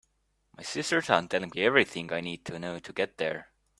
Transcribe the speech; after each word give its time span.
My 0.57 0.63
sisters 0.63 1.11
aren’t 1.11 1.29
telling 1.29 1.51
me 1.53 1.61
everything 1.63 2.11
I 2.11 2.21
need 2.21 2.43
to 2.45 2.57
know 2.57 2.79
to 2.79 2.91
get 2.91 3.19
there. 3.19 3.51